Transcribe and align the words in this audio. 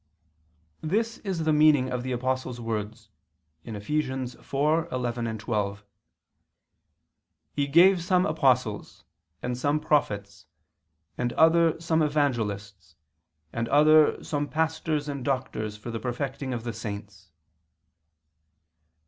This 0.81 1.19
is 1.19 1.43
the 1.43 1.53
meaning 1.53 1.91
of 1.91 2.01
the 2.01 2.11
Apostle's 2.11 2.59
words 2.59 3.09
(Eph. 3.63 3.85
4:11, 3.87 5.37
12): 5.37 5.85
"He 7.53 7.67
gave 7.67 8.01
some 8.01 8.25
apostles, 8.25 9.03
and 9.43 9.55
some 9.55 9.79
prophets, 9.79 10.47
and 11.19 11.33
other 11.33 11.79
some 11.79 12.01
evangelists, 12.01 12.95
and 13.53 13.69
other 13.69 14.23
some 14.23 14.47
pastors 14.47 15.07
and 15.07 15.23
doctors 15.23 15.77
for 15.77 15.91
the 15.91 15.99
perfecting 15.99 16.51
of 16.51 16.63
the 16.63 16.73
saints." 16.73 17.29